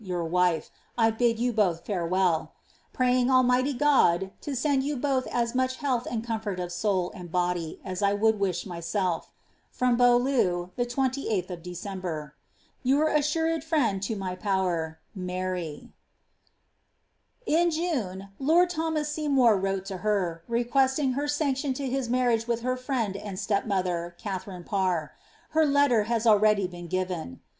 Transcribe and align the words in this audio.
your 0.03 0.23
wife, 0.25 0.71
I 0.97 1.11
bid 1.11 1.37
you 1.37 1.53
both 1.53 1.85
farewell. 1.85 2.53
Praying 2.91 3.29
Almighty 3.29 3.73
Got! 3.73 4.41
to 4.41 4.55
send 4.55 4.81
you 4.83 4.97
both 4.97 5.27
as 5.27 5.53
much 5.53 5.75
health 5.75 6.07
and 6.09 6.23
comfort 6.23 6.59
of 6.59 6.71
soul 6.71 7.11
and 7.13 7.31
body, 7.31 7.79
as 7.85 8.01
I 8.01 8.13
would 8.13 8.39
wish 8.39 8.65
myself.— 8.65 9.31
From 9.71 9.97
Beaulieu, 9.97 10.69
the 10.75 10.87
28th 10.87 11.49
Dec." 11.61 12.31
In 17.45 17.71
June, 17.71 18.29
lord 18.39 18.69
Thomas 18.71 19.09
Seymour 19.11 19.57
wrote 19.59 19.85
to 19.85 19.97
her, 19.97 20.43
requesting 20.47 21.11
her 21.11 21.27
sanction 21.27 21.75
to 21.75 21.87
his 21.87 22.09
marriage 22.09 22.47
with 22.47 22.61
her 22.61 22.75
friend 22.75 23.15
and 23.15 23.37
stepmother, 23.37 24.15
Katharine 24.17 24.63
Parr; 24.63 25.11
her 25.49 25.63
letter 25.67 26.05
has 26.05 26.25
already 26.25 26.65
been 26.65 26.87
given.' 26.87 27.39